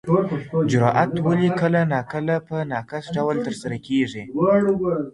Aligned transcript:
اجرات 0.61 1.11
ولي 1.25 1.49
کله 1.59 1.81
ناکله 1.93 2.35
په 2.47 2.57
ناقص 2.71 3.05
ډول 3.15 3.35
ترسره 3.45 3.77
کیږي؟ 3.87 4.23